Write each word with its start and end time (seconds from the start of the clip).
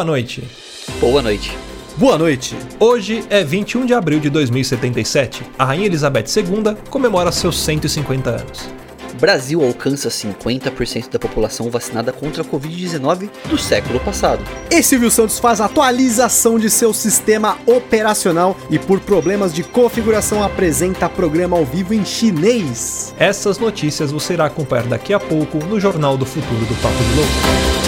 Boa 0.00 0.06
noite. 0.06 0.42
Boa 0.98 1.20
noite. 1.20 1.58
Boa 1.98 2.16
noite. 2.16 2.56
Hoje 2.78 3.22
é 3.28 3.44
21 3.44 3.84
de 3.84 3.92
abril 3.92 4.18
de 4.18 4.30
2077. 4.30 5.42
A 5.58 5.66
Rainha 5.66 5.84
Elizabeth 5.84 6.24
II 6.34 6.74
comemora 6.88 7.30
seus 7.30 7.60
150 7.60 8.30
anos. 8.30 8.70
Brasil 9.20 9.62
alcança 9.62 10.08
50% 10.08 11.10
da 11.10 11.18
população 11.18 11.68
vacinada 11.68 12.14
contra 12.14 12.42
a 12.42 12.46
Covid-19 12.46 13.28
do 13.50 13.58
século 13.58 14.00
passado. 14.00 14.42
E 14.70 14.82
Silvio 14.82 15.10
Santos 15.10 15.38
faz 15.38 15.60
atualização 15.60 16.58
de 16.58 16.70
seu 16.70 16.94
sistema 16.94 17.58
operacional 17.66 18.56
e 18.70 18.78
por 18.78 19.00
problemas 19.00 19.52
de 19.52 19.62
configuração 19.62 20.42
apresenta 20.42 21.10
programa 21.10 21.58
ao 21.58 21.66
vivo 21.66 21.92
em 21.92 22.06
chinês. 22.06 23.14
Essas 23.18 23.58
notícias 23.58 24.10
você 24.10 24.32
irá 24.32 24.46
acompanhar 24.46 24.86
daqui 24.86 25.12
a 25.12 25.20
pouco 25.20 25.58
no 25.58 25.78
Jornal 25.78 26.16
do 26.16 26.24
Futuro 26.24 26.64
do 26.64 26.74
Papo 26.80 27.04
de 27.04 27.16
Louco. 27.16 27.79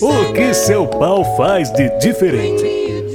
O 0.00 0.32
que 0.32 0.54
seu 0.54 0.86
pau 0.86 1.36
faz 1.36 1.70
de 1.74 1.90
diferente? 1.98 2.64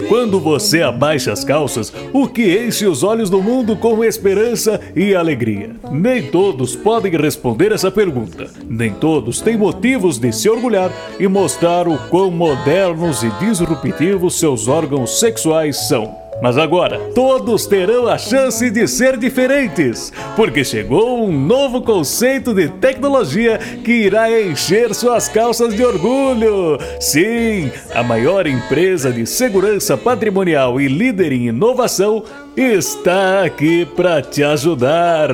Quando 0.08 0.39
você 0.39 0.84
abaixa 0.84 1.31
as 1.31 1.44
calças, 1.44 1.92
o 2.14 2.28
que 2.28 2.67
enche 2.67 2.86
os 2.86 3.02
olhos 3.02 3.31
do 3.31 3.42
mundo 3.42 3.75
com 3.75 4.03
esperança 4.03 4.80
e 4.95 5.16
alegria? 5.16 5.72
Nem 5.92 6.30
todos 6.30 6.75
podem 6.75 7.12
responder 7.12 7.72
essa 7.72 7.90
pergunta. 7.90 8.52
Nem 8.69 8.94
todos 8.94 9.42
têm 9.42 9.58
motivos 9.58 10.19
de 10.19 10.31
se 10.31 10.47
orgulhar 10.47 10.92
e 11.19 11.28
mostrar 11.28 11.88
o 11.88 11.97
quão 12.09 12.30
modernos 12.30 13.23
e 13.23 13.31
disruptivos 13.44 14.38
seus 14.38 14.67
órgãos 14.67 15.19
sexuais 15.19 15.88
são. 15.88 16.25
Mas 16.46 16.60
agora, 16.60 17.00
todos 17.16 17.66
terão 17.66 18.08
a 18.08 18.20
chance 18.20 18.70
de 18.70 18.88
ser 18.88 19.18
diferentes, 19.18 20.14
porque 20.36 20.64
chegou 20.64 21.28
um 21.28 21.32
novo 21.32 21.82
conceito 21.82 22.54
de 22.54 22.70
tecnologia 22.70 23.58
que 23.58 23.92
irá 23.92 24.30
encher 24.30 24.94
suas 24.94 25.28
calças 25.28 25.74
de 25.74 25.84
orgulho. 25.84 26.78
Sim, 27.00 27.72
a 27.96 28.04
maior 28.04 28.46
empresa 28.46 29.12
de 29.12 29.26
segurança 29.26 29.98
patrimonial 29.98 30.80
e 30.80 30.88
líder 30.88 31.32
em 31.32 31.48
inovação 31.48 32.24
está 32.56 33.44
aqui 33.44 33.86
para 33.86 34.22
te 34.22 34.44
ajudar. 34.44 35.30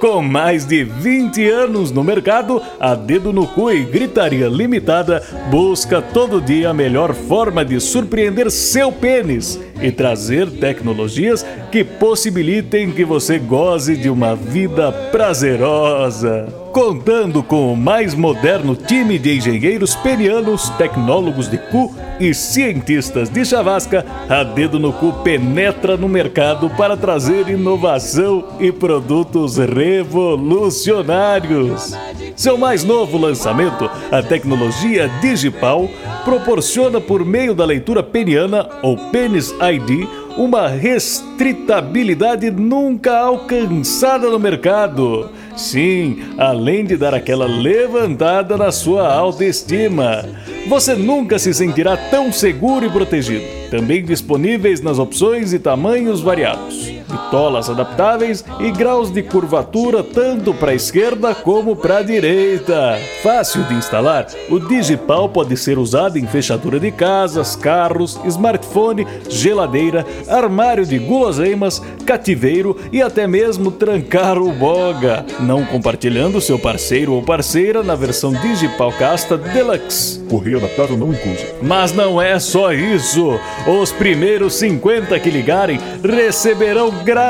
Com 0.00 0.22
mais 0.22 0.64
de 0.64 0.84
20 0.84 1.48
anos 1.48 1.90
no 1.90 2.02
mercado, 2.02 2.60
a 2.80 2.94
Dedo 2.94 3.32
no 3.32 3.46
Cu 3.46 3.70
e 3.70 3.84
Gritaria 3.84 4.48
Limitada 4.48 5.22
busca 5.50 6.00
todo 6.00 6.40
dia 6.40 6.70
a 6.70 6.74
melhor 6.74 7.14
forma 7.14 7.64
de 7.64 7.78
surpreender 7.80 8.50
seu 8.50 8.90
pênis 8.90 9.60
e 9.80 9.90
trazer 9.90 10.50
tecnologias 10.50 11.44
que 11.70 11.84
possibilitem 11.84 12.90
que 12.92 13.04
você 13.04 13.38
goze 13.38 13.96
de 13.96 14.08
uma 14.08 14.34
vida 14.34 14.90
prazerosa 14.90 16.61
contando 16.72 17.42
com 17.42 17.70
o 17.70 17.76
mais 17.76 18.14
moderno 18.14 18.74
time 18.74 19.18
de 19.18 19.36
engenheiros 19.36 19.94
penianos, 19.94 20.70
tecnólogos 20.70 21.50
de 21.50 21.58
cu 21.58 21.94
e 22.18 22.32
cientistas 22.32 23.28
de 23.28 23.44
chavasca, 23.44 24.06
a 24.26 24.42
Dedo 24.42 24.78
no 24.78 24.90
Cu 24.90 25.12
penetra 25.22 25.98
no 25.98 26.08
mercado 26.08 26.70
para 26.70 26.96
trazer 26.96 27.46
inovação 27.48 28.56
e 28.58 28.72
produtos 28.72 29.58
revolucionários. 29.58 31.94
Seu 32.34 32.56
mais 32.56 32.84
novo 32.84 33.18
lançamento, 33.18 33.90
a 34.10 34.22
tecnologia 34.22 35.10
Digipal, 35.20 35.86
proporciona 36.24 37.02
por 37.02 37.22
meio 37.22 37.54
da 37.54 37.66
leitura 37.66 38.02
peniana 38.02 38.66
ou 38.82 38.96
Penis 39.10 39.50
ID 39.50 40.08
uma 40.36 40.68
restritabilidade 40.68 42.50
nunca 42.50 43.18
alcançada 43.18 44.30
no 44.30 44.38
mercado. 44.38 45.28
Sim, 45.56 46.22
além 46.38 46.84
de 46.84 46.96
dar 46.96 47.14
aquela 47.14 47.46
levantada 47.46 48.56
na 48.56 48.72
sua 48.72 49.12
autoestima. 49.12 50.24
Você 50.68 50.94
nunca 50.94 51.38
se 51.38 51.52
sentirá 51.52 51.96
tão 51.96 52.32
seguro 52.32 52.86
e 52.86 52.90
protegido. 52.90 53.44
Também 53.70 54.04
disponíveis 54.04 54.80
nas 54.80 54.98
opções 54.98 55.52
e 55.52 55.58
tamanhos 55.58 56.20
variados 56.20 57.01
bitolas 57.32 57.70
adaptáveis 57.70 58.44
e 58.60 58.70
graus 58.70 59.10
de 59.10 59.22
curvatura 59.22 60.02
tanto 60.02 60.52
para 60.52 60.72
a 60.72 60.74
esquerda 60.74 61.34
como 61.34 61.74
para 61.74 61.98
a 61.98 62.02
direita. 62.02 62.98
Fácil 63.22 63.64
de 63.64 63.72
instalar, 63.72 64.26
o 64.50 64.58
Digipal 64.58 65.30
pode 65.30 65.56
ser 65.56 65.78
usado 65.78 66.18
em 66.18 66.26
fechadura 66.26 66.78
de 66.78 66.90
casas, 66.92 67.56
carros, 67.56 68.20
smartphone, 68.26 69.06
geladeira, 69.30 70.04
armário 70.28 70.84
de 70.84 70.98
guloseimas, 70.98 71.80
cativeiro 72.04 72.76
e 72.92 73.00
até 73.00 73.26
mesmo 73.26 73.70
trancar 73.70 74.36
o 74.36 74.52
boga, 74.52 75.24
não 75.40 75.64
compartilhando 75.64 76.38
seu 76.38 76.58
parceiro 76.58 77.14
ou 77.14 77.22
parceira 77.22 77.82
na 77.82 77.94
versão 77.94 78.32
Digipal 78.32 78.92
Casta 78.92 79.38
Deluxe. 79.38 80.20
Correio 80.28 80.58
adaptado 80.58 80.98
não 80.98 81.12
incluso. 81.12 81.46
Mas 81.62 81.92
não 81.92 82.20
é 82.20 82.38
só 82.38 82.74
isso. 82.74 83.40
Os 83.66 83.90
primeiros 83.90 84.54
50 84.54 85.18
que 85.18 85.30
ligarem 85.30 85.80
receberão 86.02 86.90
gratuitamente 86.90 87.21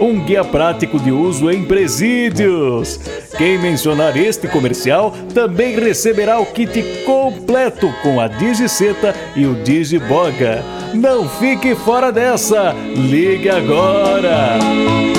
um 0.00 0.20
guia 0.20 0.44
prático 0.44 0.98
de 0.98 1.10
uso 1.10 1.50
em 1.50 1.64
presídios. 1.64 3.00
Quem 3.36 3.58
mencionar 3.58 4.16
este 4.16 4.46
comercial 4.48 5.14
também 5.32 5.78
receberá 5.78 6.38
o 6.38 6.46
kit 6.46 6.82
completo 7.04 7.92
com 8.02 8.20
a 8.20 8.28
Digiceta 8.28 9.14
e 9.34 9.46
o 9.46 9.54
Digiboga. 9.62 10.62
Não 10.94 11.28
fique 11.28 11.74
fora 11.74 12.12
dessa! 12.12 12.74
Ligue 12.94 13.48
agora! 13.48 15.09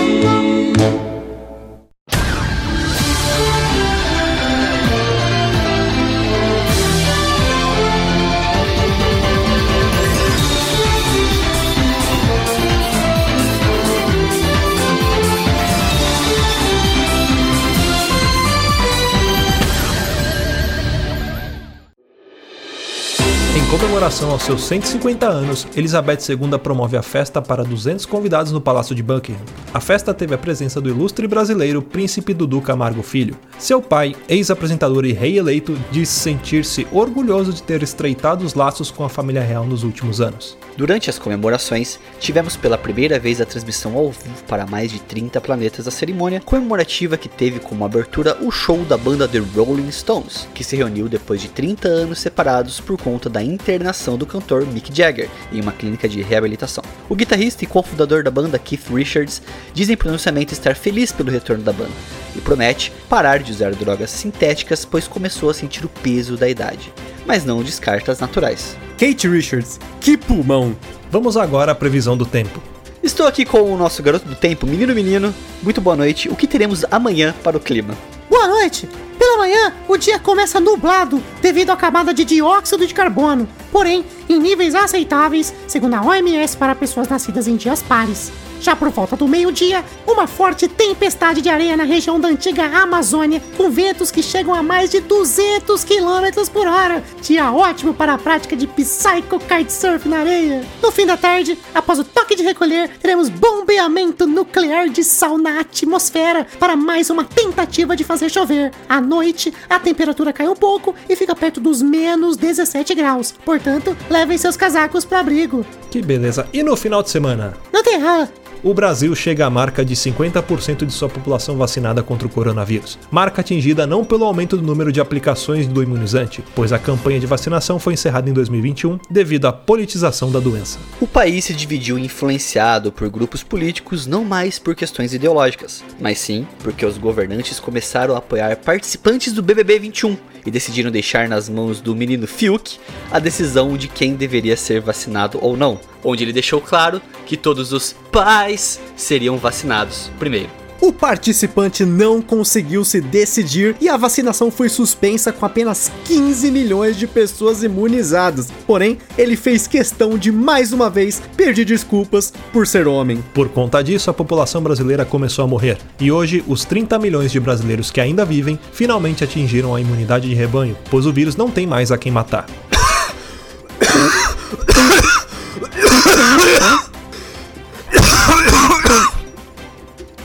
Comemoração 24.01 24.31
aos 24.31 24.41
seus 24.41 24.63
150 24.63 25.28
anos, 25.28 25.67
Elizabeth 25.75 26.17
II 26.28 26.57
promove 26.57 26.97
a 26.97 27.03
festa 27.03 27.39
para 27.39 27.63
200 27.63 28.03
convidados 28.07 28.51
no 28.51 28.59
Palácio 28.59 28.95
de 28.95 29.03
Buckingham. 29.03 29.39
A 29.72 29.79
festa 29.79 30.12
teve 30.12 30.34
a 30.34 30.39
presença 30.39 30.81
do 30.81 30.89
ilustre 30.89 31.28
brasileiro 31.28 31.84
Príncipe 31.84 32.34
Dudu 32.34 32.61
Camargo 32.61 33.03
Filho. 33.03 33.38
Seu 33.59 33.79
pai, 33.79 34.16
ex-apresentador 34.28 35.06
e 35.06 35.13
rei 35.13 35.38
eleito, 35.38 35.78
disse 35.91 36.19
sentir-se 36.19 36.88
orgulhoso 36.91 37.53
de 37.53 37.61
ter 37.61 37.84
estreitado 37.84 38.44
os 38.44 38.56
laços 38.56 38.90
com 38.90 39.03
a 39.03 39.09
família 39.09 39.44
real 39.44 39.67
nos 39.67 39.84
últimos 39.84 40.19
anos. 40.19 40.57
Durante 40.75 41.11
as 41.11 41.20
comemorações, 41.20 41.99
tivemos 42.20 42.55
pela 42.55 42.79
primeira 42.79 43.20
vez 43.20 43.40
a 43.40 43.46
transmissão 43.46 43.96
ao 43.96 44.09
vivo 44.09 44.43
para 44.47 44.66
mais 44.66 44.91
de 44.91 44.99
30 44.99 45.40
planetas 45.41 45.85
da 45.85 45.91
cerimônia 45.91 46.41
comemorativa 46.41 47.17
que 47.17 47.29
teve 47.29 47.59
como 47.59 47.85
abertura 47.85 48.35
o 48.41 48.49
show 48.49 48.84
da 48.85 48.97
banda 48.97 49.28
The 49.28 49.43
Rolling 49.55 49.91
Stones, 49.91 50.47
que 50.55 50.64
se 50.64 50.75
reuniu 50.75 51.08
depois 51.08 51.40
de 51.40 51.49
30 51.49 51.87
anos 51.87 52.20
separados 52.20 52.79
por 52.79 52.99
conta 52.99 53.29
da 53.29 53.43
internação 53.91 54.17
do 54.17 54.26
cantor 54.26 54.66
Mick 54.66 54.96
Jagger 54.96 55.29
em 55.52 55.61
uma 55.61 55.72
clínica 55.72 56.08
de 56.08 56.22
reabilitação. 56.22 56.84
O 57.09 57.16
guitarrista 57.16 57.64
e 57.64 57.67
cofundador 57.67 58.23
da 58.23 58.32
banda 58.32 58.58
Keith 58.58 58.88
Richards 58.90 59.41
diz 59.73 59.90
em 59.90 59.97
pronunciamento 59.97 60.53
estar 60.53 60.76
feliz 60.76 61.11
pelo 61.11 61.29
retorno 61.29 61.64
da 61.64 61.73
banda 61.73 61.91
e 62.35 62.40
promete 62.40 62.91
parar 63.09 63.40
de 63.40 63.52
usar 63.52 63.73
drogas 63.76 64.09
sintéticas 64.09 64.85
pois 64.85 65.08
começou 65.08 65.49
a 65.49 65.53
sentir 65.53 65.85
o 65.85 65.90
peso 65.90 66.38
da 66.38 66.49
idade, 66.49 66.91
mas 67.26 67.43
não 67.43 67.61
descarta 67.61 68.11
as 68.11 68.20
naturais. 68.20 68.78
Kate 68.97 69.28
Richards, 69.28 69.79
que 69.99 70.17
pulmão! 70.17 70.76
Vamos 71.11 71.35
agora 71.35 71.73
à 71.73 71.76
previsão 71.76 72.16
do 72.16 72.26
tempo. 72.26 72.61
Estou 73.03 73.28
aqui 73.28 73.44
com 73.44 73.61
o 73.61 73.78
nosso 73.78 74.02
garoto 74.02 74.26
do 74.26 74.35
tempo, 74.35 74.66
menino 74.66 74.96
menino. 74.96 75.34
Muito 75.61 75.82
boa 75.82 75.96
noite. 75.96 76.29
O 76.29 76.35
que 76.35 76.47
teremos 76.47 76.85
amanhã 76.90 77.35
para 77.44 77.58
o 77.58 77.59
clima? 77.59 77.97
Boa 78.31 78.47
noite! 78.47 78.87
Pela 79.19 79.39
manhã, 79.39 79.73
o 79.89 79.97
dia 79.97 80.17
começa 80.17 80.57
nublado 80.57 81.22
devido 81.41 81.69
à 81.69 81.75
camada 81.75 82.13
de 82.13 82.23
dióxido 82.23 82.87
de 82.87 82.93
carbono. 82.93 83.45
porém 83.69 84.05
em 84.29 84.39
níveis 84.39 84.73
aceitáveis, 84.73 85.53
segundo 85.67 85.95
a 85.95 86.01
OMS 86.01 86.55
para 86.55 86.73
pessoas 86.73 87.09
nascidas 87.09 87.45
em 87.45 87.57
dias 87.57 87.83
pares. 87.83 88.31
Já 88.61 88.75
por 88.75 88.90
volta 88.90 89.17
do 89.17 89.28
meio-dia, 89.28 89.84
uma 90.05 90.28
forte 90.28 90.67
tempestade 90.67 91.41
de 91.41 91.49
areia 91.49 91.75
na 91.75 91.84
região 91.84 92.19
da 92.19 92.28
antiga 92.28 92.63
Amazônia, 92.66 93.41
com 93.58 93.72
ventos 93.72 94.11
que 94.11 94.22
chegam 94.22 94.53
a 94.53 94.61
mais 94.61 94.91
de 94.91 94.99
200 94.99 95.84
km 95.84 96.47
por 96.53 96.67
hora. 96.67 97.03
Dia 97.23 97.52
ótimo 97.52 97.91
para 97.91 98.13
a 98.13 98.17
prática 98.19 98.55
de 98.55 98.67
psycho 98.67 99.40
kitesurf 99.40 100.08
na 100.08 100.19
areia. 100.19 100.63
No 100.79 100.91
fim 100.91 101.08
da 101.08 101.17
tarde, 101.17 101.58
após 101.73 101.97
o 101.97 102.03
toque 102.03 102.35
de 102.35 102.43
recolher, 102.43 102.87
teremos 102.99 103.29
bombeamento 103.29 104.28
nuclear 104.28 104.90
de 104.90 105.03
sal 105.03 105.40
na 105.40 105.59
atmosfera 105.61 106.46
para 106.59 106.75
mais 106.75 107.09
uma 107.09 107.23
tentativa 107.23 107.96
de 107.96 108.03
fazer 108.03 108.29
chover. 108.29 108.72
À 108.87 109.02
noite, 109.02 109.52
a 109.67 109.79
temperatura 109.79 110.31
cai 110.31 110.47
um 110.47 110.55
pouco 110.55 110.93
e 111.09 111.16
fica 111.16 111.35
perto 111.35 111.59
dos 111.59 111.81
menos 111.81 112.37
17 112.37 112.93
graus. 112.93 113.34
Portanto, 113.43 113.97
levem 114.08 114.37
seus 114.37 114.55
casacos 114.55 115.03
para 115.03 115.22
abrigo. 115.22 115.66
Que 115.90 115.99
beleza. 115.99 116.47
E 116.53 116.61
no 116.61 116.78
final 116.78 117.02
de 117.02 117.09
semana? 117.09 117.58
Não 117.73 117.81
tem 117.81 117.96
errado 117.96 118.29
o 118.63 118.73
Brasil 118.73 119.16
chega 119.16 119.46
à 119.46 119.49
marca 119.49 119.84
de 119.84 119.96
50% 119.96 120.85
de 120.85 120.93
sua 120.93 121.09
população 121.09 121.58
vacinada 121.58 122.03
contra 122.03 122.28
o 122.28 122.29
coronavírus. 122.29 122.97
Marca 123.09 123.41
atingida 123.41 123.87
não 123.87 124.05
pelo 124.05 124.25
aumento 124.25 124.55
do 124.55 124.63
número 124.63 124.91
de 124.91 125.02
aplicações 125.02 125.67
do 125.67 125.81
imunizante, 125.81 126.43
pois 126.55 126.72
a 126.72 126.79
campanha 126.79 127.19
de 127.19 127.25
vacinação 127.25 127.79
foi 127.79 127.93
encerrada 127.93 128.29
em 128.29 128.34
2021 128.34 128.99
devido 129.09 129.46
à 129.47 129.53
politização 129.53 130.31
da 130.31 130.40
doença. 130.40 130.79
O 130.99 131.08
país 131.08 131.46
se 131.46 131.53
dividiu 131.53 131.97
influenciado 131.97 132.91
por 132.91 133.09
grupos 133.09 133.43
políticos 133.43 134.05
não 134.05 134.23
mais 134.23 134.59
por 134.59 134.75
questões 134.75 135.13
ideológicas, 135.13 135.84
mas 135.99 136.19
sim 136.19 136.46
porque 136.59 136.85
os 136.85 136.97
governantes 136.97 137.59
começaram 137.59 138.16
a 138.16 138.19
apoiar 138.19 138.55
participantes 138.58 139.34
do 139.34 139.41
BBB 139.41 139.79
21 139.79 140.17
e 140.46 140.52
decidiram 140.52 140.91
deixar 140.91 141.28
nas 141.28 141.49
mãos 141.49 141.81
do 141.81 141.96
menino 141.96 142.28
Fiuk 142.28 142.78
a 143.11 143.19
decisão 143.19 143.75
de 143.78 143.87
quem 143.87 144.16
deveria 144.16 144.58
ser 144.58 144.81
vacinado 144.81 145.40
ou 145.41 145.55
não, 145.55 145.79
onde 146.03 146.23
ele 146.23 146.33
deixou 146.33 146.61
claro 146.61 147.01
que 147.25 147.37
todos 147.37 147.71
os 147.73 147.95
pais 148.11 148.79
seriam 148.95 149.37
vacinados 149.37 150.11
primeiro. 150.19 150.61
O 150.81 150.91
participante 150.91 151.85
não 151.85 152.23
conseguiu 152.23 152.83
se 152.83 152.99
decidir 152.99 153.75
e 153.79 153.87
a 153.87 153.95
vacinação 153.95 154.49
foi 154.49 154.67
suspensa 154.67 155.31
com 155.31 155.45
apenas 155.45 155.91
15 156.05 156.49
milhões 156.49 156.97
de 156.97 157.05
pessoas 157.05 157.61
imunizadas. 157.61 158.51
Porém, 158.65 158.97
ele 159.15 159.35
fez 159.35 159.67
questão 159.67 160.17
de 160.17 160.31
mais 160.31 160.73
uma 160.73 160.89
vez 160.89 161.21
pedir 161.37 161.65
desculpas 161.65 162.33
por 162.51 162.65
ser 162.65 162.87
homem. 162.87 163.23
Por 163.31 163.47
conta 163.49 163.83
disso, 163.83 164.09
a 164.09 164.13
população 164.13 164.63
brasileira 164.63 165.05
começou 165.05 165.45
a 165.45 165.47
morrer. 165.47 165.77
E 165.99 166.11
hoje, 166.11 166.43
os 166.47 166.65
30 166.65 166.97
milhões 166.97 167.31
de 167.31 167.39
brasileiros 167.39 167.91
que 167.91 168.01
ainda 168.01 168.25
vivem 168.25 168.59
finalmente 168.73 169.23
atingiram 169.23 169.75
a 169.75 169.81
imunidade 169.81 170.27
de 170.27 170.33
rebanho, 170.33 170.75
pois 170.89 171.05
o 171.05 171.13
vírus 171.13 171.35
não 171.35 171.51
tem 171.51 171.67
mais 171.67 171.91
a 171.91 171.97
quem 171.97 172.11
matar. 172.11 172.47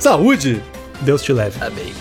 Saúde! 0.07 0.63
Deus 1.01 1.21
te 1.21 1.33
leve. 1.33 1.59
Amém. 1.61 1.93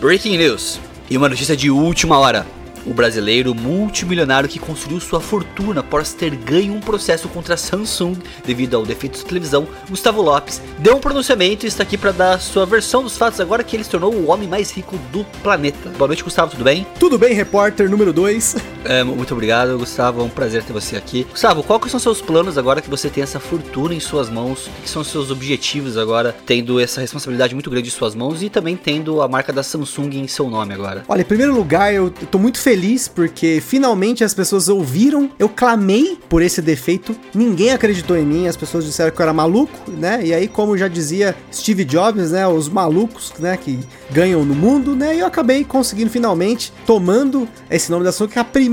Breaking 0.00 0.38
news. 0.38 0.80
E 1.08 1.16
uma 1.16 1.28
notícia 1.28 1.56
de 1.56 1.70
última 1.70 2.18
hora. 2.18 2.44
O 2.84 2.92
brasileiro 2.92 3.54
multimilionário 3.54 4.48
que 4.48 4.58
construiu 4.58 4.98
sua 4.98 5.20
fortuna 5.20 5.82
após 5.82 6.12
ter 6.12 6.34
ganho 6.34 6.74
um 6.74 6.80
processo 6.80 7.28
contra 7.28 7.54
a 7.54 7.56
Samsung 7.56 8.16
devido 8.44 8.76
ao 8.76 8.84
defeito 8.84 9.20
de 9.20 9.24
televisão, 9.24 9.68
Gustavo 9.88 10.20
Lopes, 10.20 10.60
deu 10.80 10.96
um 10.96 11.00
pronunciamento 11.00 11.64
e 11.64 11.68
está 11.68 11.84
aqui 11.84 11.96
para 11.96 12.10
dar 12.10 12.40
sua 12.40 12.66
versão 12.66 13.04
dos 13.04 13.16
fatos 13.16 13.38
agora 13.38 13.62
que 13.62 13.76
ele 13.76 13.84
se 13.84 13.90
tornou 13.90 14.12
o 14.12 14.26
homem 14.28 14.48
mais 14.48 14.72
rico 14.72 14.98
do 15.12 15.24
planeta. 15.44 15.90
Boa 15.90 16.08
noite, 16.08 16.24
Gustavo, 16.24 16.50
tudo 16.50 16.64
bem? 16.64 16.84
Tudo 16.98 17.16
bem, 17.20 17.34
repórter 17.34 17.88
número 17.88 18.12
2. 18.12 18.56
É, 18.84 19.04
muito 19.04 19.32
obrigado, 19.32 19.78
Gustavo, 19.78 20.20
é 20.20 20.24
um 20.24 20.28
prazer 20.28 20.62
ter 20.64 20.72
você 20.72 20.96
aqui. 20.96 21.24
Gustavo, 21.30 21.62
quais 21.62 21.90
são 21.90 22.00
seus 22.00 22.20
planos 22.20 22.58
agora 22.58 22.80
que 22.82 22.90
você 22.90 23.08
tem 23.08 23.22
essa 23.22 23.38
fortuna 23.38 23.94
em 23.94 24.00
suas 24.00 24.28
mãos? 24.28 24.66
O 24.66 24.82
que 24.82 24.90
são 24.90 25.04
seus 25.04 25.30
objetivos 25.30 25.96
agora, 25.96 26.34
tendo 26.44 26.80
essa 26.80 27.00
responsabilidade 27.00 27.54
muito 27.54 27.70
grande 27.70 27.88
em 27.88 27.92
suas 27.92 28.14
mãos 28.14 28.42
e 28.42 28.50
também 28.50 28.76
tendo 28.76 29.22
a 29.22 29.28
marca 29.28 29.52
da 29.52 29.62
Samsung 29.62 30.16
em 30.16 30.26
seu 30.26 30.50
nome 30.50 30.74
agora? 30.74 31.04
Olha, 31.08 31.20
em 31.20 31.24
primeiro 31.24 31.54
lugar, 31.54 31.94
eu 31.94 32.10
tô 32.10 32.38
muito 32.38 32.58
feliz 32.58 33.06
porque 33.06 33.62
finalmente 33.64 34.24
as 34.24 34.34
pessoas 34.34 34.68
ouviram. 34.68 35.30
Eu 35.38 35.48
clamei 35.48 36.18
por 36.28 36.42
esse 36.42 36.60
defeito, 36.60 37.14
ninguém 37.32 37.70
acreditou 37.70 38.16
em 38.16 38.26
mim, 38.26 38.48
as 38.48 38.56
pessoas 38.56 38.84
disseram 38.84 39.12
que 39.12 39.20
eu 39.20 39.22
era 39.22 39.32
maluco, 39.32 39.90
né? 39.90 40.20
E 40.24 40.34
aí, 40.34 40.48
como 40.48 40.76
já 40.76 40.88
dizia 40.88 41.36
Steve 41.52 41.84
Jobs, 41.84 42.32
né? 42.32 42.46
Os 42.48 42.68
malucos, 42.68 43.32
né? 43.38 43.56
Que 43.56 43.78
ganham 44.10 44.44
no 44.44 44.54
mundo, 44.54 44.96
né? 44.96 45.16
E 45.16 45.20
eu 45.20 45.26
acabei 45.26 45.64
conseguindo 45.64 46.10
finalmente, 46.10 46.72
tomando 46.84 47.48
esse 47.70 47.90
nome 47.90 48.04
da 48.04 48.10
Samsung, 48.10 48.32
que 48.32 48.38
a 48.38 48.44
primeira 48.44 48.71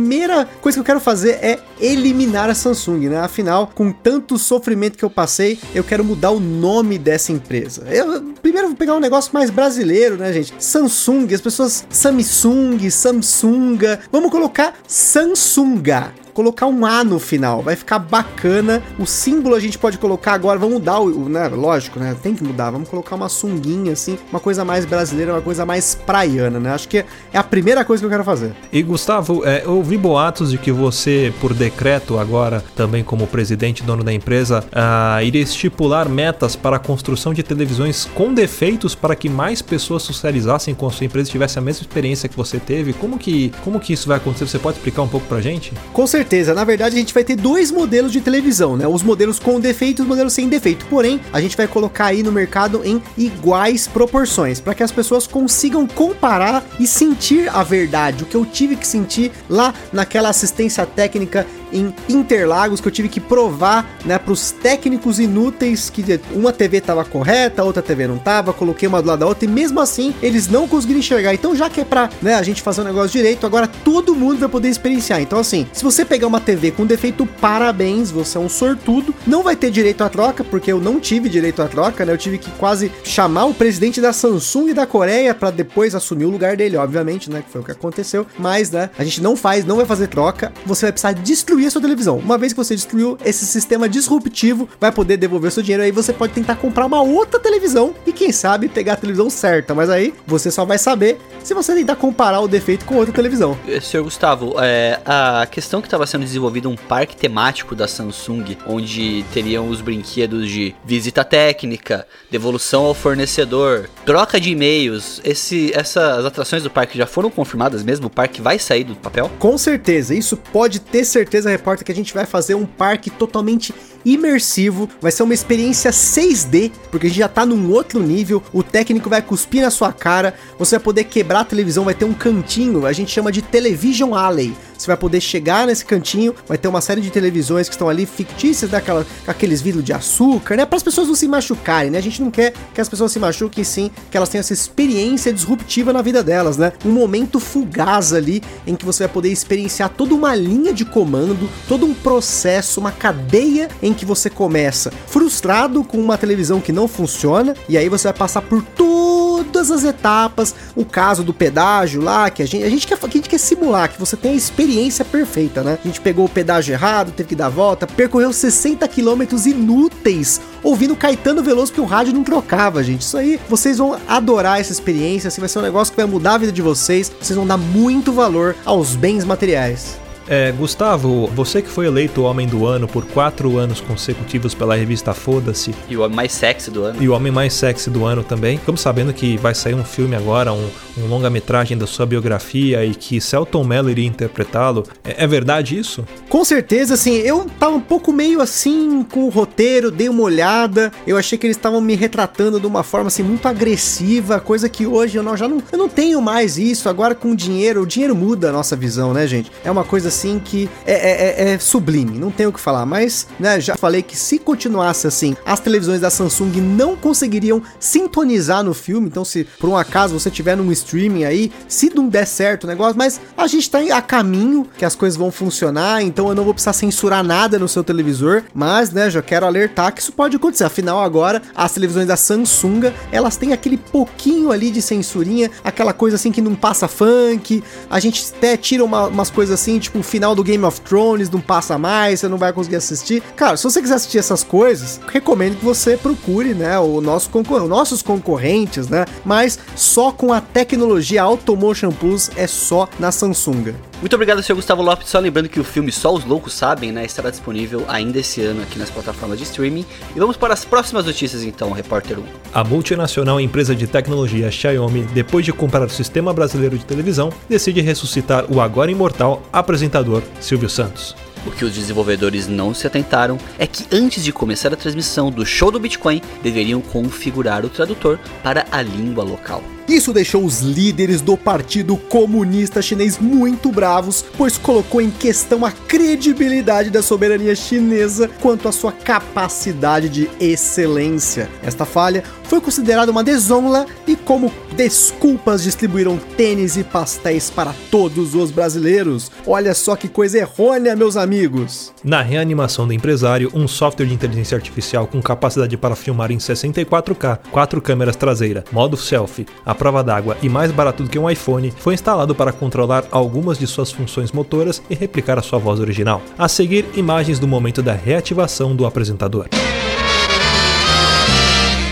coisa 0.61 0.77
que 0.77 0.79
eu 0.79 0.85
quero 0.85 0.99
fazer 0.99 1.31
é 1.41 1.59
eliminar 1.79 2.49
a 2.49 2.55
Samsung, 2.55 3.09
né? 3.09 3.19
Afinal, 3.19 3.71
com 3.73 3.91
tanto 3.91 4.37
sofrimento 4.37 4.97
que 4.97 5.05
eu 5.05 5.09
passei, 5.09 5.59
eu 5.73 5.83
quero 5.83 6.03
mudar 6.03 6.31
o 6.31 6.39
nome 6.39 6.97
dessa 6.97 7.31
empresa. 7.31 7.83
Eu 7.89 8.33
primeiro 8.41 8.67
vou 8.67 8.77
pegar 8.77 8.95
um 8.95 8.99
negócio 8.99 9.31
mais 9.33 9.49
brasileiro, 9.49 10.17
né, 10.17 10.31
gente? 10.33 10.53
Samsung, 10.59 11.33
as 11.33 11.41
pessoas 11.41 11.85
Samsung, 11.89 12.89
Samsunga, 12.89 13.99
Vamos 14.11 14.31
colocar 14.31 14.73
Samsunga 14.87 16.13
colocar 16.39 16.67
um 16.67 16.85
A 16.85 17.03
no 17.03 17.19
final, 17.19 17.61
vai 17.61 17.75
ficar 17.75 17.99
bacana. 17.99 18.81
O 18.97 19.05
símbolo 19.05 19.55
a 19.55 19.59
gente 19.59 19.77
pode 19.77 19.97
colocar 19.97 20.31
agora, 20.31 20.57
vamos 20.57 20.75
mudar 20.75 20.99
o, 20.99 21.27
né? 21.27 21.49
Lógico, 21.49 21.99
né? 21.99 22.15
Tem 22.23 22.33
que 22.33 22.41
mudar. 22.41 22.71
Vamos 22.71 22.87
colocar 22.87 23.17
uma 23.17 23.27
sunguinha 23.27 23.91
assim, 23.91 24.17
uma 24.31 24.39
coisa 24.39 24.63
mais 24.63 24.85
brasileira, 24.85 25.33
uma 25.33 25.41
coisa 25.41 25.65
mais 25.65 25.95
praiana, 25.95 26.57
né? 26.57 26.71
Acho 26.71 26.87
que 26.87 26.99
é 26.99 27.05
a 27.33 27.43
primeira 27.43 27.83
coisa 27.83 27.99
que 27.99 28.05
eu 28.05 28.09
quero 28.09 28.23
fazer. 28.23 28.53
E 28.71 28.81
Gustavo, 28.81 29.45
é, 29.45 29.65
eu 29.65 29.75
ouvi 29.75 29.97
boatos 29.97 30.51
de 30.51 30.57
que 30.57 30.71
você, 30.71 31.33
por 31.41 31.53
decreto 31.53 32.17
agora, 32.17 32.63
também 32.73 33.03
como 33.03 33.27
presidente 33.27 33.83
dono 33.83 34.01
da 34.01 34.13
empresa, 34.13 34.63
uh, 34.71 35.21
iria 35.21 35.41
estipular 35.41 36.07
metas 36.07 36.55
para 36.55 36.77
a 36.77 36.79
construção 36.79 37.33
de 37.33 37.43
televisões 37.43 38.05
com 38.15 38.33
defeitos 38.33 38.95
para 38.95 39.13
que 39.13 39.27
mais 39.27 39.61
pessoas 39.61 40.03
socializassem 40.03 40.73
com 40.73 40.87
a 40.87 40.91
sua 40.91 41.05
empresa 41.05 41.27
e 41.27 41.31
tivessem 41.33 41.59
a 41.59 41.63
mesma 41.65 41.81
experiência 41.81 42.29
que 42.29 42.37
você 42.37 42.59
teve. 42.59 42.93
Como 42.93 43.19
que, 43.19 43.51
como 43.61 43.77
que 43.77 43.91
isso 43.91 44.07
vai 44.07 44.15
acontecer? 44.15 44.47
Você 44.47 44.57
pode 44.57 44.77
explicar 44.77 45.01
um 45.01 45.07
pouco 45.09 45.27
pra 45.27 45.41
gente? 45.41 45.73
Com 45.91 46.07
certeza 46.07 46.28
certeza. 46.29 46.53
Na 46.53 46.63
verdade, 46.63 46.95
a 46.95 46.99
gente 46.99 47.13
vai 47.13 47.23
ter 47.23 47.35
dois 47.35 47.71
modelos 47.71 48.11
de 48.11 48.21
televisão, 48.21 48.77
né? 48.77 48.87
Os 48.87 49.01
modelos 49.01 49.39
com 49.39 49.59
defeito 49.59 49.99
e 49.99 50.03
os 50.03 50.07
modelos 50.07 50.31
sem 50.31 50.47
defeito. 50.47 50.85
Porém, 50.85 51.19
a 51.33 51.41
gente 51.41 51.57
vai 51.57 51.67
colocar 51.67 52.05
aí 52.05 52.21
no 52.21 52.31
mercado 52.31 52.81
em 52.85 53.01
iguais 53.17 53.87
proporções, 53.87 54.59
para 54.59 54.75
que 54.75 54.83
as 54.83 54.91
pessoas 54.91 55.25
consigam 55.25 55.87
comparar 55.87 56.63
e 56.79 56.85
sentir 56.85 57.49
a 57.49 57.63
verdade, 57.63 58.23
o 58.23 58.27
que 58.27 58.35
eu 58.35 58.45
tive 58.45 58.75
que 58.75 58.85
sentir 58.85 59.31
lá 59.49 59.73
naquela 59.91 60.29
assistência 60.29 60.85
técnica 60.85 61.47
em 61.71 61.93
Interlagos 62.09 62.81
que 62.81 62.87
eu 62.87 62.91
tive 62.91 63.09
que 63.09 63.19
provar, 63.19 63.85
né, 64.05 64.17
para 64.17 64.33
os 64.33 64.51
técnicos 64.51 65.19
inúteis 65.19 65.89
que 65.89 66.03
uma 66.31 66.51
TV 66.51 66.77
estava 66.77 67.03
correta, 67.05 67.63
outra 67.63 67.81
TV 67.81 68.07
não 68.07 68.17
estava, 68.17 68.53
coloquei 68.53 68.87
uma 68.87 69.01
do 69.01 69.07
lado 69.07 69.19
da 69.19 69.27
outra 69.27 69.45
e 69.45 69.47
mesmo 69.47 69.79
assim 69.79 70.13
eles 70.21 70.47
não 70.47 70.67
conseguiram 70.67 70.99
enxergar. 70.99 71.33
Então 71.33 71.55
já 71.55 71.69
que 71.69 71.81
é 71.81 71.85
para, 71.85 72.09
né, 72.21 72.35
a 72.35 72.43
gente 72.43 72.61
fazer 72.61 72.81
o 72.81 72.83
um 72.83 72.87
negócio 72.87 73.11
direito, 73.11 73.45
agora 73.45 73.67
todo 73.67 74.15
mundo 74.15 74.39
vai 74.39 74.49
poder 74.49 74.69
experienciar. 74.69 75.21
Então 75.21 75.39
assim, 75.39 75.67
se 75.73 75.83
você 75.83 76.03
pegar 76.03 76.27
uma 76.27 76.39
TV 76.39 76.71
com 76.71 76.85
defeito, 76.85 77.25
parabéns, 77.25 78.11
você 78.11 78.37
é 78.37 78.41
um 78.41 78.49
sortudo. 78.49 79.13
Não 79.25 79.43
vai 79.43 79.55
ter 79.55 79.71
direito 79.71 80.03
à 80.03 80.09
troca, 80.09 80.43
porque 80.43 80.71
eu 80.71 80.79
não 80.79 80.99
tive 80.99 81.29
direito 81.29 81.61
à 81.61 81.67
troca, 81.67 82.05
né? 82.05 82.13
Eu 82.13 82.17
tive 82.17 82.37
que 82.37 82.49
quase 82.51 82.91
chamar 83.03 83.45
o 83.45 83.53
presidente 83.53 84.01
da 84.01 84.13
Samsung 84.13 84.73
da 84.73 84.85
Coreia 84.85 85.33
para 85.33 85.51
depois 85.51 85.95
assumir 85.95 86.25
o 86.25 86.29
lugar 86.29 86.55
dele, 86.55 86.77
obviamente, 86.77 87.29
né, 87.29 87.41
que 87.41 87.51
foi 87.51 87.61
o 87.61 87.63
que 87.63 87.71
aconteceu. 87.71 88.25
Mas, 88.37 88.71
né, 88.71 88.89
a 88.97 89.03
gente 89.03 89.21
não 89.21 89.35
faz, 89.35 89.65
não 89.65 89.77
vai 89.77 89.85
fazer 89.85 90.07
troca. 90.07 90.51
Você 90.65 90.85
vai 90.85 90.91
precisar 90.91 91.13
destruir 91.13 91.58
destruir 91.59 91.67
a 91.67 91.71
sua 91.71 91.81
televisão. 91.81 92.17
Uma 92.17 92.37
vez 92.37 92.53
que 92.53 92.57
você 92.57 92.75
destruiu 92.75 93.17
esse 93.23 93.45
sistema 93.45 93.89
disruptivo, 93.89 94.67
vai 94.79 94.91
poder 94.91 95.17
devolver 95.17 95.51
seu 95.51 95.61
dinheiro. 95.61 95.83
Aí 95.83 95.91
você 95.91 96.13
pode 96.13 96.33
tentar 96.33 96.55
comprar 96.55 96.85
uma 96.85 97.01
outra 97.01 97.39
televisão 97.39 97.93
e 98.05 98.11
quem 98.11 98.31
sabe 98.31 98.69
pegar 98.69 98.93
a 98.93 98.95
televisão 98.95 99.29
certa. 99.29 99.75
Mas 99.75 99.89
aí 99.89 100.13
você 100.25 100.49
só 100.49 100.65
vai 100.65 100.77
saber 100.77 101.17
se 101.43 101.53
você 101.53 101.73
tentar 101.73 101.95
comparar 101.95 102.39
o 102.41 102.47
defeito 102.47 102.85
com 102.85 102.95
outra 102.95 103.13
televisão. 103.13 103.57
Eh, 103.67 103.79
senhor 103.79 104.03
Gustavo, 104.03 104.55
é, 104.59 104.99
a 105.05 105.45
questão 105.49 105.81
que 105.81 105.87
estava 105.87 106.05
sendo 106.05 106.23
desenvolvido 106.23 106.69
um 106.69 106.75
parque 106.75 107.15
temático 107.15 107.75
da 107.75 107.87
Samsung, 107.87 108.57
onde 108.67 109.23
teriam 109.33 109.69
os 109.69 109.81
brinquedos 109.81 110.47
de 110.49 110.75
visita 110.85 111.23
técnica, 111.23 112.05
devolução 112.31 112.85
ao 112.85 112.93
fornecedor, 112.93 113.89
troca 114.05 114.39
de 114.39 114.51
e-mails. 114.51 115.21
Esse, 115.23 115.71
essas 115.73 116.25
atrações 116.25 116.63
do 116.63 116.69
parque 116.69 116.97
já 116.97 117.05
foram 117.05 117.29
confirmadas 117.29 117.83
mesmo? 117.83 118.07
O 118.07 118.09
parque 118.09 118.41
vai 118.41 118.59
sair 118.59 118.83
do 118.83 118.95
papel? 118.95 119.29
Com 119.39 119.57
certeza, 119.57 120.13
isso 120.13 120.37
pode 120.37 120.79
ter 120.79 121.03
certeza 121.03 121.48
repórter 121.49 121.85
que 121.85 121.91
a 121.91 121.95
gente 121.95 122.13
vai 122.13 122.25
fazer 122.25 122.55
um 122.55 122.65
parque 122.65 123.09
totalmente 123.09 123.73
imersivo, 124.05 124.89
vai 125.01 125.11
ser 125.11 125.23
uma 125.23 125.33
experiência 125.33 125.91
6D, 125.91 126.71
porque 126.91 127.07
a 127.07 127.09
gente 127.09 127.19
já 127.19 127.27
tá 127.27 127.45
num 127.45 127.71
outro 127.71 128.01
nível, 128.01 128.41
o 128.53 128.63
técnico 128.63 129.09
vai 129.09 129.21
cuspir 129.21 129.61
na 129.61 129.69
sua 129.69 129.91
cara, 129.91 130.33
você 130.57 130.75
vai 130.77 130.83
poder 130.83 131.03
quebrar 131.05 131.41
a 131.41 131.45
televisão, 131.45 131.85
vai 131.85 131.93
ter 131.93 132.05
um 132.05 132.13
cantinho, 132.13 132.85
a 132.85 132.93
gente 132.93 133.11
chama 133.11 133.31
de 133.31 133.41
Television 133.41 134.13
Alley. 134.13 134.55
Você 134.79 134.87
vai 134.87 134.95
poder 134.95 135.19
chegar 135.19 135.67
nesse 135.67 135.83
cantinho, 135.83 136.33
vai 136.47 136.57
ter 136.57 136.69
uma 136.69 136.79
série 136.79 137.01
de 137.01 137.09
televisões 137.09 137.67
que 137.67 137.75
estão 137.75 137.89
ali 137.89 138.05
fictícias, 138.05 138.71
daquela, 138.71 139.05
aqueles 139.27 139.61
vidros 139.61 139.83
de 139.83 139.91
açúcar, 139.91 140.55
né? 140.55 140.65
Para 140.65 140.77
as 140.77 140.83
pessoas 140.83 141.07
não 141.07 141.15
se 141.15 141.27
machucarem, 141.27 141.91
né? 141.91 141.97
A 141.97 142.01
gente 142.01 142.21
não 142.21 142.31
quer 142.31 142.53
que 142.73 142.79
as 142.79 142.87
pessoas 142.87 143.11
se 143.11 143.19
machuquem, 143.19 143.61
sim, 143.61 143.91
que 144.09 144.15
elas 144.15 144.29
tenham 144.29 144.39
essa 144.39 144.53
experiência 144.53 145.33
disruptiva 145.33 145.91
na 145.91 146.01
vida 146.01 146.23
delas, 146.23 146.55
né? 146.55 146.71
Um 146.85 146.91
momento 146.91 147.41
fugaz 147.41 148.13
ali 148.13 148.41
em 148.65 148.73
que 148.73 148.85
você 148.85 149.03
vai 149.03 149.13
poder 149.13 149.29
experienciar 149.29 149.89
toda 149.89 150.15
uma 150.15 150.33
linha 150.33 150.73
de 150.73 150.85
comando, 150.85 151.49
todo 151.67 151.85
um 151.85 151.93
processo, 151.93 152.79
uma 152.79 152.91
cadeia 152.91 153.67
em 153.81 153.88
que 153.93 154.05
você 154.05 154.29
começa 154.29 154.91
frustrado 155.07 155.83
com 155.83 155.97
uma 155.97 156.17
televisão 156.17 156.59
que 156.59 156.71
não 156.71 156.87
funciona 156.87 157.55
e 157.67 157.77
aí 157.77 157.89
você 157.89 158.07
vai 158.09 158.17
passar 158.17 158.41
por 158.41 158.63
todas 158.63 159.71
as 159.71 159.83
etapas, 159.83 160.55
o 160.75 160.85
caso 160.85 161.23
do 161.23 161.33
pedágio 161.33 162.01
lá, 162.01 162.29
que 162.29 162.41
a 162.41 162.45
gente, 162.45 162.63
a 162.63 162.69
gente, 162.69 162.87
quer, 162.87 162.97
a 163.01 163.07
gente 163.07 163.29
quer 163.29 163.37
simular, 163.37 163.91
que 163.91 163.99
você 163.99 164.17
tem 164.17 164.31
a 164.31 164.35
experiência 164.35 165.03
perfeita, 165.05 165.63
né? 165.63 165.77
A 165.83 165.87
gente 165.87 166.01
pegou 166.01 166.25
o 166.25 166.29
pedágio 166.29 166.73
errado, 166.73 167.11
teve 167.11 167.29
que 167.29 167.35
dar 167.35 167.47
a 167.47 167.49
volta, 167.49 167.87
percorreu 167.87 168.31
60 168.31 168.87
quilômetros 168.87 169.45
inúteis 169.45 170.41
ouvindo 170.63 170.95
Caetano 170.95 171.41
Veloso 171.41 171.71
que 171.71 171.81
o 171.81 171.85
rádio 171.85 172.13
não 172.13 172.23
trocava, 172.23 172.83
gente. 172.83 173.01
Isso 173.01 173.17
aí, 173.17 173.39
vocês 173.47 173.77
vão 173.77 173.97
adorar 174.07 174.59
essa 174.59 174.71
experiência, 174.71 175.27
assim, 175.27 175.41
vai 175.41 175.49
ser 175.49 175.59
um 175.59 175.63
negócio 175.63 175.91
que 175.91 175.97
vai 175.97 176.09
mudar 176.09 176.35
a 176.35 176.37
vida 176.37 176.51
de 176.51 176.61
vocês, 176.61 177.11
vocês 177.19 177.35
vão 177.35 177.47
dar 177.47 177.57
muito 177.57 178.11
valor 178.11 178.55
aos 178.65 178.95
bens 178.95 179.23
materiais. 179.23 179.97
É, 180.29 180.51
Gustavo, 180.51 181.25
você 181.33 181.59
que 181.59 181.69
foi 181.69 181.87
eleito 181.87 182.21
o 182.21 182.23
Homem 182.25 182.47
do 182.47 182.67
Ano 182.67 182.87
por 182.87 183.03
quatro 183.03 183.57
anos 183.57 183.81
consecutivos 183.81 184.53
pela 184.53 184.75
revista 184.75 185.11
Foda-se. 185.11 185.73
E 185.89 185.97
o 185.97 186.01
homem 186.01 186.15
mais 186.15 186.31
sexy 186.31 186.69
do 186.69 186.83
ano. 186.83 187.01
E 187.01 187.09
o 187.09 187.13
Homem 187.13 187.31
Mais 187.31 187.51
Sexy 187.51 187.89
do 187.89 188.05
Ano 188.05 188.23
também. 188.23 188.59
Ficamos 188.59 188.79
sabendo 188.79 189.11
que 189.11 189.37
vai 189.37 189.55
sair 189.55 189.73
um 189.73 189.83
filme 189.83 190.15
agora, 190.15 190.53
um, 190.53 190.69
um 190.99 191.07
longa-metragem 191.07 191.75
da 191.75 191.87
sua 191.87 192.05
biografia 192.05 192.85
e 192.85 192.93
que 192.93 193.19
Celton 193.19 193.63
Mello 193.63 193.89
iria 193.89 194.05
interpretá-lo. 194.05 194.83
É, 195.03 195.23
é, 195.23 195.27
verdade 195.27 195.75
isso? 195.75 196.05
Com 196.29 196.45
certeza, 196.45 196.93
assim, 196.93 197.15
eu 197.15 197.47
tava 197.59 197.75
um 197.75 197.81
pouco 197.81 198.13
meio 198.13 198.39
assim 198.39 199.03
com 199.03 199.23
o 199.23 199.29
roteiro, 199.29 199.89
dei 199.89 200.09
uma 200.09 200.21
olhada. 200.21 200.91
Eu 201.07 201.17
achei 201.17 201.39
que 201.39 201.47
eles 201.47 201.57
estavam 201.57 201.81
me 201.81 201.95
retratando 201.95 202.59
de 202.59 202.67
uma 202.67 202.83
forma 202.83 203.07
assim 203.07 203.23
muito 203.23 203.47
agressiva, 203.47 204.39
coisa 204.39 204.69
que 204.69 204.85
hoje 204.85 205.17
eu 205.17 205.23
não, 205.23 205.35
já 205.35 205.47
não, 205.47 205.57
eu 205.71 205.77
não 205.77 205.89
tenho 205.89 206.21
mais 206.21 206.59
isso. 206.59 206.87
Agora 206.87 207.15
com 207.15 207.31
o 207.31 207.35
dinheiro, 207.35 207.81
o 207.81 207.87
dinheiro 207.87 208.15
muda 208.15 208.49
a 208.49 208.51
nossa 208.51 208.75
visão, 208.75 209.11
né, 209.11 209.25
gente? 209.25 209.51
É 209.63 209.71
uma 209.71 209.83
coisa 209.83 210.09
assim 210.09 210.18
que 210.43 210.69
é, 210.85 210.93
é, 210.93 211.49
é, 211.49 211.53
é 211.53 211.59
sublime, 211.59 212.17
não 212.17 212.31
tenho 212.31 212.49
o 212.49 212.53
que 212.53 212.59
falar, 212.59 212.85
mas 212.85 213.27
né, 213.39 213.59
já 213.59 213.75
falei 213.75 214.01
que 214.01 214.17
se 214.17 214.39
continuasse 214.39 215.07
assim, 215.07 215.35
as 215.45 215.59
televisões 215.59 216.01
da 216.01 216.09
Samsung 216.09 216.59
não 216.59 216.95
conseguiriam 216.95 217.61
sintonizar 217.79 218.63
no 218.63 218.73
filme, 218.73 219.07
então 219.07 219.23
se 219.23 219.45
por 219.59 219.69
um 219.69 219.77
acaso 219.77 220.19
você 220.19 220.29
tiver 220.29 220.57
num 220.57 220.71
streaming 220.71 221.23
aí, 221.23 221.51
se 221.67 221.89
não 221.93 222.07
der 222.07 222.25
certo 222.25 222.65
o 222.65 222.67
negócio, 222.67 222.97
mas 222.97 223.19
a 223.37 223.47
gente 223.47 223.69
tá 223.69 223.79
a 223.79 224.01
caminho 224.01 224.67
que 224.77 224.83
as 224.83 224.95
coisas 224.95 225.17
vão 225.17 225.31
funcionar, 225.31 226.01
então 226.01 226.27
eu 226.27 226.35
não 226.35 226.43
vou 226.43 226.53
precisar 226.53 226.73
censurar 226.73 227.23
nada 227.23 227.57
no 227.57 227.67
seu 227.67 227.83
televisor, 227.83 228.43
mas 228.53 228.91
né, 228.91 229.09
já 229.09 229.21
quero 229.21 229.45
alertar 229.45 229.93
que 229.93 230.01
isso 230.01 230.11
pode 230.11 230.35
acontecer, 230.35 230.65
afinal 230.65 231.01
agora 231.01 231.41
as 231.55 231.71
televisões 231.71 232.07
da 232.07 232.17
Samsung, 232.17 232.91
elas 233.11 233.37
têm 233.37 233.53
aquele 233.53 233.77
pouquinho 233.77 234.51
ali 234.51 234.71
de 234.71 234.81
censurinha, 234.81 235.49
aquela 235.63 235.93
coisa 235.93 236.15
assim 236.15 236.31
que 236.31 236.41
não 236.41 236.55
passa 236.55 236.87
funk, 236.87 237.63
a 237.89 237.99
gente 237.99 238.33
até 238.35 238.57
tira 238.57 238.83
uma, 238.83 239.07
umas 239.07 239.29
coisas 239.29 239.59
assim, 239.59 239.79
tipo 239.79 240.01
final 240.09 240.35
do 240.35 240.43
Game 240.43 240.63
of 240.65 240.81
Thrones 240.81 241.29
não 241.29 241.39
passa 241.39 241.77
mais, 241.77 242.19
você 242.19 242.27
não 242.27 242.37
vai 242.37 242.51
conseguir 242.51 242.77
assistir. 242.77 243.21
Cara, 243.35 243.55
se 243.55 243.63
você 243.63 243.81
quiser 243.81 243.95
assistir 243.95 244.17
essas 244.17 244.43
coisas, 244.43 244.99
recomendo 245.07 245.57
que 245.57 245.65
você 245.65 245.95
procure, 245.95 246.53
né, 246.53 246.77
o 246.79 246.99
nosso 246.99 247.29
concor 247.29 247.67
nossos 247.67 248.01
concorrentes, 248.01 248.87
né? 248.87 249.05
Mas 249.23 249.59
só 249.75 250.11
com 250.11 250.33
a 250.33 250.41
tecnologia 250.41 251.21
Automotion 251.21 251.91
Plus 251.91 252.31
é 252.35 252.47
só 252.47 252.89
na 252.99 253.11
Samsung. 253.11 253.88
Muito 253.99 254.13
obrigado, 254.13 254.41
senhor 254.41 254.55
Gustavo 254.55 254.81
Lopes. 254.81 255.09
Só 255.09 255.19
lembrando 255.19 255.49
que 255.49 255.59
o 255.59 255.63
filme 255.63 255.91
Só 255.91 256.13
os 256.13 256.23
Loucos 256.23 256.53
Sabem, 256.53 256.89
né, 256.89 257.03
estará 257.03 257.29
disponível 257.29 257.83
ainda 257.89 258.19
esse 258.19 258.41
ano 258.41 258.61
aqui 258.61 258.79
nas 258.79 258.89
plataformas 258.89 259.37
de 259.37 259.43
streaming. 259.43 259.85
E 260.15 260.19
vamos 260.19 260.37
para 260.37 260.53
as 260.53 260.63
próximas 260.63 261.05
notícias 261.05 261.43
então, 261.43 261.71
repórter 261.71 262.17
1. 262.17 262.23
A 262.53 262.63
multinacional 262.63 263.41
empresa 263.41 263.75
de 263.75 263.87
tecnologia 263.87 264.49
Xiaomi, 264.49 265.03
depois 265.13 265.43
de 265.43 265.51
comprar 265.51 265.85
o 265.85 265.89
sistema 265.89 266.33
brasileiro 266.33 266.77
de 266.77 266.85
televisão, 266.85 267.29
decide 267.49 267.81
ressuscitar 267.81 268.45
o 268.49 268.61
agora 268.61 268.89
imortal 268.89 269.43
apresentador 269.51 270.23
Silvio 270.39 270.69
Santos. 270.69 271.13
O 271.45 271.51
que 271.51 271.65
os 271.65 271.73
desenvolvedores 271.73 272.47
não 272.47 272.73
se 272.73 272.87
atentaram 272.87 273.37
é 273.57 273.67
que 273.67 273.85
antes 273.93 274.23
de 274.23 274.31
começar 274.31 274.71
a 274.73 274.77
transmissão 274.77 275.29
do 275.29 275.45
show 275.45 275.71
do 275.71 275.79
Bitcoin, 275.79 276.21
deveriam 276.41 276.79
configurar 276.79 277.65
o 277.65 277.69
tradutor 277.69 278.17
para 278.41 278.65
a 278.71 278.81
língua 278.81 279.25
local. 279.25 279.61
Isso 279.89 280.13
deixou 280.13 280.45
os 280.45 280.59
líderes 280.59 281.19
do 281.19 281.35
Partido 281.35 281.97
Comunista 281.97 282.79
Chinês 282.79 283.17
muito 283.17 283.71
bravos, 283.71 284.23
pois 284.37 284.55
colocou 284.55 285.01
em 285.01 285.09
questão 285.09 285.65
a 285.65 285.71
credibilidade 285.71 286.91
da 286.91 287.01
soberania 287.01 287.55
chinesa 287.55 288.29
quanto 288.39 288.67
à 288.67 288.71
sua 288.71 288.91
capacidade 288.91 290.07
de 290.07 290.29
excelência. 290.39 291.49
Esta 291.63 291.85
falha 291.85 292.23
foi 292.43 292.61
considerada 292.61 293.11
uma 293.11 293.23
desonra 293.23 293.87
e, 294.07 294.15
como 294.15 294.51
desculpas, 294.75 295.63
distribuíram 295.63 296.19
tênis 296.37 296.77
e 296.77 296.83
pastéis 296.83 297.49
para 297.49 297.73
todos 297.89 298.35
os 298.35 298.51
brasileiros. 298.51 299.31
Olha 299.45 299.73
só 299.73 299.95
que 299.95 300.07
coisa 300.07 300.37
errônea, 300.37 300.95
meus 300.95 301.17
amigos! 301.17 301.91
Na 302.03 302.21
reanimação 302.21 302.87
do 302.87 302.93
empresário, 302.93 303.51
um 303.53 303.67
software 303.67 304.05
de 304.05 304.13
inteligência 304.13 304.55
artificial 304.55 305.07
com 305.07 305.21
capacidade 305.21 305.75
para 305.77 305.95
filmar 305.95 306.31
em 306.31 306.37
64K, 306.37 307.39
quatro 307.51 307.81
câmeras 307.81 308.15
traseiras, 308.15 308.63
modo 308.71 308.95
selfie, 308.95 309.47
a 309.65 309.75
prova 309.79 310.03
d'água 310.03 310.37
e 310.43 310.49
mais 310.49 310.71
barato 310.71 311.01
do 311.01 311.09
que 311.09 311.17
um 311.17 311.29
iPhone, 311.29 311.73
foi 311.77 311.93
instalado 311.93 312.35
para 312.35 312.51
controlar 312.51 313.05
algumas 313.09 313.57
de 313.57 313.65
suas 313.65 313.89
funções 313.91 314.33
motoras 314.33 314.83
e 314.89 314.93
replicar 314.93 315.39
a 315.39 315.41
sua 315.41 315.57
voz 315.57 315.79
original. 315.79 316.21
A 316.37 316.49
seguir, 316.49 316.85
imagens 316.95 317.39
do 317.39 317.47
momento 317.47 317.81
da 317.81 317.93
reativação 317.93 318.75
do 318.75 318.85
apresentador. 318.85 319.47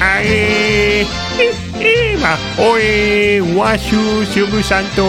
Aê! 0.01 1.07
Ima! 1.79 2.37
Oi! 2.57 3.41
Washu 3.55 4.25
Silvio 4.33 4.61
Santo! 4.63 5.03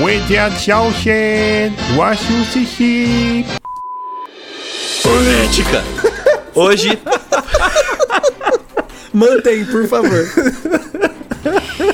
Wendia 0.00 0.50
Xiaoxian! 0.50 1.72
Washu 1.96 2.44
Xixi! 2.52 3.46
Política! 5.02 5.82
Hoje, 6.54 6.98
Mantém, 9.12 9.64
por 9.64 9.88
favor. 9.88 10.10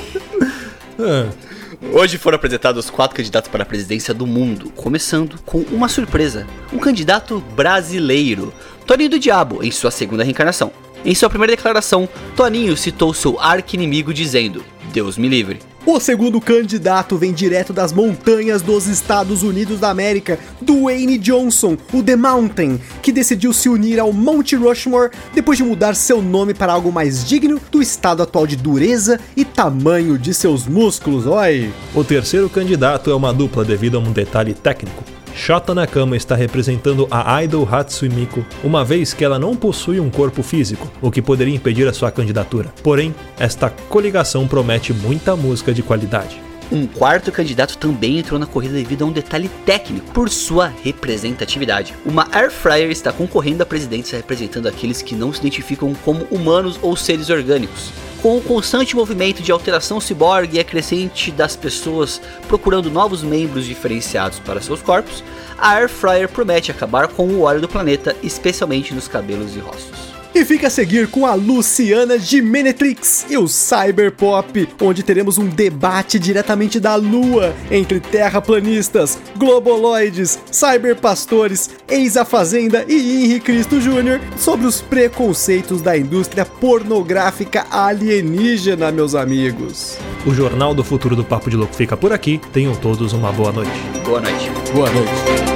hoje 1.93 2.19
foram 2.19 2.37
apresentados 2.37 2.91
quatro 2.91 3.17
candidatos 3.17 3.51
para 3.51 3.63
a 3.63 3.67
presidência 3.67 4.15
do 4.15 4.27
mundo, 4.27 4.71
começando 4.71 5.39
com 5.45 5.59
uma 5.71 5.89
surpresa: 5.89 6.47
um 6.73 6.79
candidato 6.79 7.41
brasileiro, 7.55 8.53
Toninho 8.87 9.11
do 9.11 9.19
Diabo, 9.19 9.63
em 9.63 9.71
sua 9.71 9.91
segunda 9.91 10.25
reencarnação. 10.25 10.73
Em 11.05 11.15
sua 11.15 11.31
primeira 11.31 11.55
declaração, 11.55 12.09
Toninho 12.35 12.77
citou 12.77 13.15
seu 13.15 13.39
arqui-inimigo 13.39 14.13
dizendo: 14.13 14.65
Deus 14.93 15.17
me 15.17 15.29
livre. 15.29 15.61
O 15.89 16.01
segundo 16.01 16.41
candidato 16.41 17.17
vem 17.17 17.33
direto 17.33 17.73
das 17.73 17.93
montanhas 17.93 18.61
dos 18.61 18.89
Estados 18.89 19.45
Unidos 19.45 19.79
da 19.79 19.89
América, 19.89 20.37
Dwayne 20.61 21.17
Johnson, 21.17 21.79
o 21.93 22.03
The 22.03 22.17
Mountain, 22.17 22.81
que 23.01 23.13
decidiu 23.13 23.53
se 23.53 23.69
unir 23.69 24.01
ao 24.01 24.13
Mount 24.13 24.53
Rushmore 24.55 25.13
depois 25.33 25.59
de 25.59 25.63
mudar 25.63 25.95
seu 25.95 26.21
nome 26.21 26.55
para 26.55 26.73
algo 26.73 26.91
mais 26.91 27.25
digno 27.25 27.61
do 27.71 27.81
estado 27.81 28.21
atual 28.21 28.49
de 28.49 28.57
dureza 28.57 29.21
e 29.37 29.45
tamanho 29.45 30.19
de 30.19 30.35
seus 30.35 30.67
músculos. 30.67 31.25
Oi! 31.25 31.73
O 31.95 32.03
terceiro 32.03 32.51
candidato 32.51 33.09
é 33.09 33.15
uma 33.15 33.33
dupla 33.33 33.65
devido 33.65 33.97
a 33.97 34.01
um 34.01 34.11
detalhe 34.11 34.55
técnico. 34.55 35.16
Shota 35.37 35.75
Nakama 35.75 36.17
está 36.17 36.35
representando 36.35 37.07
a 37.11 37.45
idol 37.45 37.69
Hatsune 37.71 38.15
Miku, 38.15 38.45
uma 38.65 38.83
vez 38.83 39.13
que 39.13 39.23
ela 39.23 39.39
não 39.39 39.55
possui 39.55 40.01
um 40.01 40.09
corpo 40.09 40.43
físico, 40.43 40.91
o 41.03 41.11
que 41.11 41.21
poderia 41.21 41.55
impedir 41.55 41.87
a 41.87 41.93
sua 41.93 42.11
candidatura. 42.11 42.73
Porém, 42.83 43.15
esta 43.39 43.69
coligação 43.69 44.49
promete 44.49 44.95
muita 44.95 45.37
música 45.37 45.75
de 45.75 45.83
qualidade. 45.83 46.41
Um 46.73 46.87
quarto 46.87 47.31
candidato 47.31 47.77
também 47.77 48.19
entrou 48.19 48.41
na 48.41 48.47
corrida 48.47 48.75
devido 48.75 49.05
a 49.05 49.07
um 49.07 49.13
detalhe 49.13 49.49
técnico 49.65 50.11
por 50.13 50.31
sua 50.31 50.73
representatividade. 50.83 51.95
Uma 52.05 52.27
air 52.33 52.51
fryer 52.51 52.91
está 52.91 53.13
concorrendo 53.13 53.63
à 53.63 53.67
presidência 53.67 54.17
representando 54.17 54.67
aqueles 54.67 55.03
que 55.03 55.15
não 55.15 55.33
se 55.33 55.41
identificam 55.41 55.95
como 56.03 56.25
humanos 56.31 56.79
ou 56.83 56.97
seres 56.97 57.29
orgânicos. 57.29 57.93
Com 58.27 58.39
o 58.39 58.43
constante 58.43 58.97
movimento 58.97 59.41
de 59.41 59.53
alteração 59.53 60.01
ciborgue 60.01 60.57
e 60.57 60.59
a 60.59 60.65
crescente 60.65 61.31
das 61.31 61.55
pessoas 61.55 62.21
procurando 62.49 62.91
novos 62.91 63.23
membros 63.23 63.65
diferenciados 63.65 64.41
para 64.41 64.61
seus 64.61 64.83
corpos, 64.83 65.23
a 65.57 65.75
air 65.75 65.89
fryer 65.89 66.29
promete 66.29 66.73
acabar 66.73 67.07
com 67.07 67.29
o 67.29 67.43
óleo 67.43 67.61
do 67.61 67.69
planeta, 67.69 68.17
especialmente 68.25 68.93
nos 68.93 69.07
cabelos 69.07 69.55
e 69.55 69.61
rostos. 69.61 70.16
E 70.37 70.45
fica 70.45 70.67
a 70.67 70.71
seguir 70.71 71.09
com 71.09 71.25
a 71.25 71.33
Luciana 71.33 72.19
Gimenetrix 72.19 73.25
e 73.31 73.39
o 73.39 73.49
Cyberpop, 73.49 74.69
onde 74.83 75.03
teremos 75.03 75.39
um 75.39 75.47
debate 75.47 76.19
diretamente 76.19 76.79
da 76.79 76.95
Lua 76.95 77.55
entre 77.71 78.01
terraplanistas, 78.01 79.19
globoloides, 79.35 80.39
cyberpastores, 80.53 81.71
ex-a 81.89 82.23
Fazenda 82.23 82.85
e 82.87 83.25
Henri 83.25 83.41
Cristo 83.41 83.81
Jr. 83.81 84.21
sobre 84.37 84.67
os 84.67 84.83
preconceitos 84.83 85.81
da 85.81 85.97
indústria 85.97 86.45
pornográfica 86.45 87.65
alienígena, 87.71 88.93
meus 88.93 89.15
amigos. 89.15 89.97
O 90.27 90.35
Jornal 90.35 90.75
do 90.75 90.85
Futuro 90.85 91.17
do 91.17 91.25
Papo 91.25 91.49
de 91.49 91.57
Louco 91.57 91.75
fica 91.75 91.97
por 91.97 92.13
aqui. 92.13 92.43
Tenham 92.53 92.75
todos 92.75 93.15
uma 93.15 93.33
boa 93.33 93.53
noite. 93.53 93.73
Boa 94.05 94.21
noite. 94.21 94.51
Boa 94.75 94.91
noite. 94.91 95.56